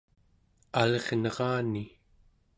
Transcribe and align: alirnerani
alirnerani 0.81 1.85